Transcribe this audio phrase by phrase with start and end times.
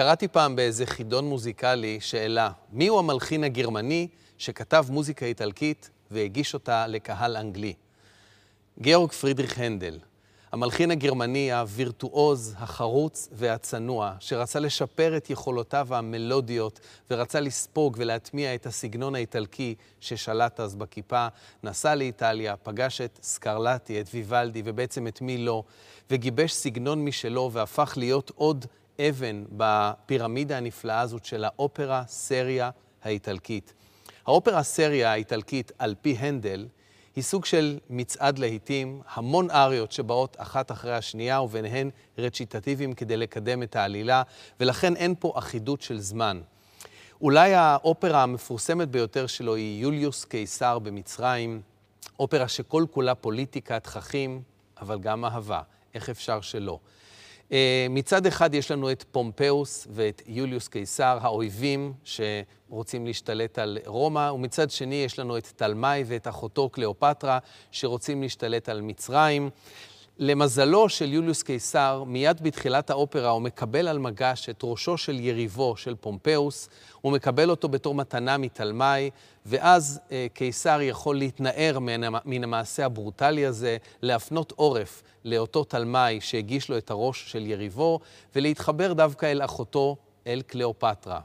[0.00, 7.36] קראתי פעם באיזה חידון מוזיקלי שאלה, מיהו המלחין הגרמני שכתב מוזיקה איטלקית והגיש אותה לקהל
[7.36, 7.74] אנגלי?
[8.80, 9.98] גאורג פרידריך הנדל,
[10.52, 16.80] המלחין הגרמני הווירטואוז, החרוץ והצנוע, שרצה לשפר את יכולותיו המלודיות
[17.10, 21.26] ורצה לספוג ולהטמיע את הסגנון האיטלקי ששלט אז בכיפה,
[21.64, 25.62] נסע לאיטליה, פגש את סקרלטי, את ויוולדי ובעצם את מי לא,
[26.10, 28.66] וגיבש סגנון משלו והפך להיות עוד
[29.08, 32.70] אבן בפירמידה הנפלאה הזאת של האופרה סריה
[33.02, 33.74] האיטלקית.
[34.26, 36.66] האופרה סריה האיטלקית, על פי הנדל,
[37.16, 43.62] היא סוג של מצעד להיטים, המון אריות שבאות אחת אחרי השנייה, וביניהן רציטטיביים כדי לקדם
[43.62, 44.22] את העלילה,
[44.60, 46.40] ולכן אין פה אחידות של זמן.
[47.20, 51.60] אולי האופרה המפורסמת ביותר שלו היא יוליוס קיסר במצרים,
[52.18, 54.42] אופרה שכל כולה פוליטיקה, תככים,
[54.80, 55.60] אבל גם אהבה.
[55.94, 56.78] איך אפשר שלא?
[57.52, 64.30] אה, מצד אחד יש לנו את פומפאוס ואת יוליוס קיסר, האויבים שרוצים להשתלט על רומא,
[64.32, 67.38] ומצד שני יש לנו את תלמי ואת אחותו קליאופטרה
[67.70, 69.50] שרוצים להשתלט על מצרים.
[70.22, 75.76] למזלו של יוליוס קיסר, מיד בתחילת האופרה הוא מקבל על מגש את ראשו של יריבו,
[75.76, 76.68] של פומפאוס,
[77.00, 79.10] הוא מקבל אותו בתור מתנה מתלמי,
[79.46, 86.68] ואז אה, קיסר יכול להתנער מן, מן המעשה הברוטלי הזה, להפנות עורף לאותו תלמי שהגיש
[86.68, 88.00] לו את הראש של יריבו,
[88.34, 89.96] ולהתחבר דווקא אל אחותו,
[90.26, 91.20] אל קליאופטרה.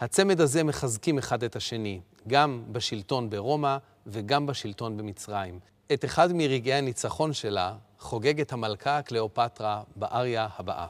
[0.00, 3.76] הצמד הזה מחזקים אחד את השני, גם בשלטון ברומא
[4.06, 5.58] וגם בשלטון במצרים.
[5.92, 7.74] את אחד מרגעי הניצחון שלה
[8.04, 10.86] חוגגת המלכה קליאופטרה באריה הבאה.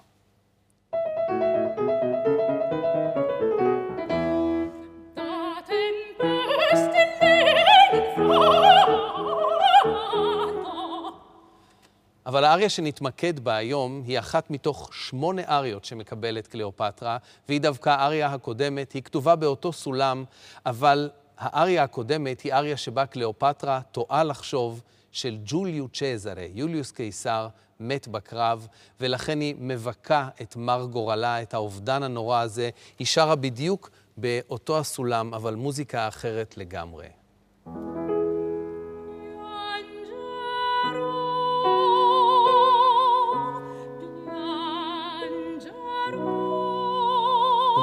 [12.27, 18.27] אבל האריה שנתמקד בה היום היא אחת מתוך שמונה אריות שמקבלת קליאופטרה, והיא דווקא האריה
[18.27, 20.25] הקודמת, היא כתובה באותו סולם,
[20.67, 24.83] אבל האריה הקודמת היא אריה שבה קליאופטרה טועה לחשוב
[25.14, 27.48] של ג'וליו צ'זרה, יוליוס קיסר,
[27.80, 28.67] מת בקרב,
[29.01, 32.70] ולכן היא מבכה את מר גורלה, את האובדן הנורא הזה.
[32.98, 37.23] היא שרה בדיוק באותו הסולם, אבל מוזיקה אחרת לגמרי.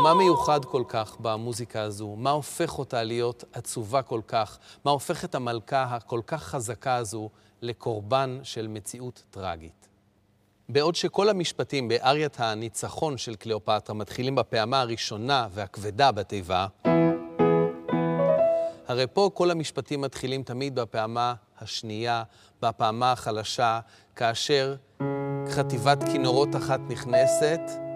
[0.02, 2.16] ומה מיוחד כל כך במוזיקה הזו?
[2.16, 4.60] מה הופך אותה להיות עצובה כל כך?
[4.86, 7.30] מה הופך את המלכה הכל כך חזקה הזו
[7.62, 9.88] לקורבן של מציאות טרגית?
[10.70, 16.68] בעוד שכל המשפטים באריית הניצחון של קליאופטרה מתחילים בפעמה הראשונה והכבדה בתיבה,
[18.88, 22.24] הרי פה כל המשפטים מתחילים תמיד בפעמה השנייה,
[22.62, 23.80] בפעמה החלשה,
[24.16, 24.76] כאשר
[25.50, 27.91] חטיבת כינורות אחת נכנסת,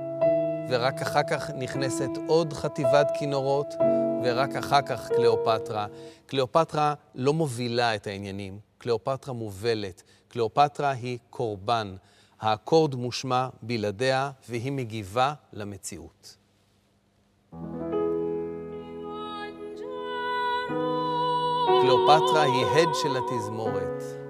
[0.70, 3.74] ורק אחר כך נכנסת עוד חטיבת כינורות,
[4.24, 5.88] ורק אחר כך קליאופטרה.
[6.26, 10.04] קליאופטרה לא מובילה את העניינים, קליאופטרה מובלת.
[10.28, 11.96] קליאופטרה היא קורבן.
[12.42, 16.38] האקורד מושמע בלעדיה, והיא מגיבה למציאות.
[21.82, 24.25] קליאופטרה היא הד של התזמורת.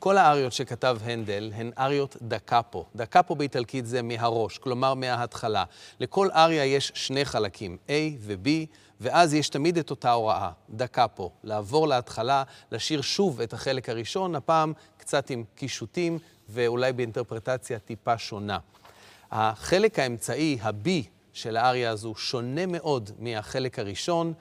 [0.00, 2.84] כל האריות שכתב הנדל הן אריות דקאפו.
[2.96, 5.64] דקאפו באיטלקית זה מהראש, כלומר מההתחלה.
[6.00, 8.48] לכל אריה יש שני חלקים, A ו-B,
[9.00, 11.30] ואז יש תמיד את אותה הוראה, דקאפו.
[11.44, 16.18] לעבור להתחלה, לשיר שוב את החלק הראשון, הפעם קצת עם קישוטים
[16.48, 18.58] ואולי באינטרפרטציה טיפה שונה.
[19.30, 20.88] החלק האמצעי, ה-B
[21.32, 24.32] של האריה הזו, שונה מאוד מהחלק הראשון,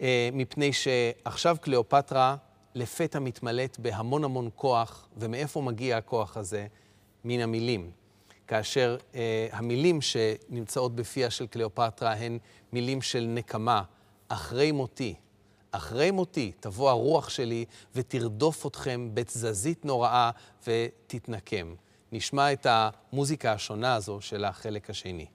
[0.00, 2.36] אה, מפני שעכשיו קליאופטרה
[2.74, 6.66] לפתע מתמלאת בהמון המון כוח, ומאיפה מגיע הכוח הזה?
[7.24, 7.90] מן המילים.
[8.46, 12.38] כאשר אה, המילים שנמצאות בפיה של קליאופטרה הן
[12.72, 13.82] מילים של נקמה,
[14.28, 15.14] אחרי מותי.
[15.70, 17.64] אחרי מותי תבוא הרוח שלי
[17.94, 20.30] ותרדוף אתכם בתזזית נוראה
[20.66, 21.74] ותתנקם.
[22.12, 25.26] נשמע את המוזיקה השונה הזו של החלק השני.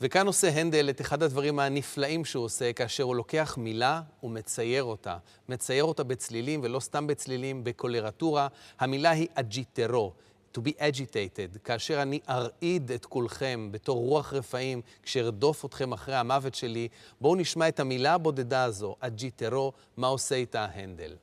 [0.00, 5.16] וכאן עושה הנדל את אחד הדברים הנפלאים שהוא עושה, כאשר הוא לוקח מילה ומצייר אותה.
[5.48, 8.48] מצייר אותה בצלילים, ולא סתם בצלילים, בקולרטורה.
[8.80, 10.12] המילה היא agiterò,
[10.56, 11.58] to be agitated.
[11.64, 16.88] כאשר אני ארעיד את כולכם בתור רוח רפאים, כשארדוף אתכם אחרי המוות שלי,
[17.20, 21.14] בואו נשמע את המילה הבודדה הזו, agiterò, מה עושה איתה הנדל.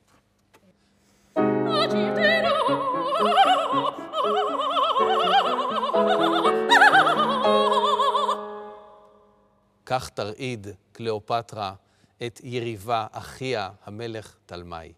[9.86, 11.74] כך תרעיד קליאופטרה
[12.26, 14.92] את יריבה, אחיה, המלך תלמי.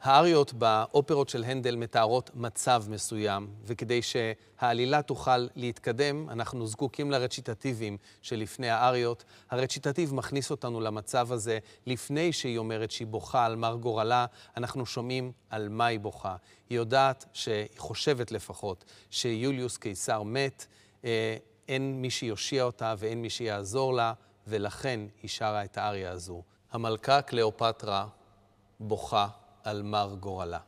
[0.00, 8.70] האריות באופרות של הנדל מתארות מצב מסוים, וכדי שהעלילה תוכל להתקדם, אנחנו זקוקים לרציטטיבים שלפני
[8.70, 9.24] האריות.
[9.50, 15.32] הרציטטיב מכניס אותנו למצב הזה לפני שהיא אומרת שהיא בוכה על מר גורלה, אנחנו שומעים
[15.50, 16.36] על מה היא בוכה.
[16.70, 20.66] היא יודעת, שהיא חושבת לפחות, שיוליוס קיסר מת,
[21.04, 21.36] אה,
[21.68, 24.12] אין מי שיושיע אותה ואין מי שיעזור לה,
[24.46, 26.42] ולכן היא שרה את האריה הזו.
[26.72, 28.06] המלכה קליאופטרה
[28.80, 29.28] בוכה
[29.64, 30.58] al mar גורלה.